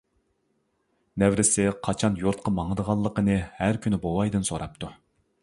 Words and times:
نەۋرىسى 1.23 1.65
قاچان 1.87 2.17
يۇرتقا 2.23 2.55
ماڭىدىغانلىقىنى 2.61 3.37
ھەر 3.61 3.81
كۈنى 3.87 4.03
بوۋايدىن 4.09 4.51
سوراپتۇ. 4.51 4.93